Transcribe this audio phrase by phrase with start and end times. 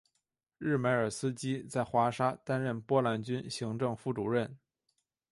[0.57, 4.57] 日梅尔斯基在华沙担任波兰军行政副主任。